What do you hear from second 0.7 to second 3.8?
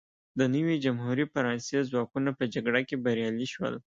جمهوري فرانسې ځواکونه په جګړه کې بریالي شول.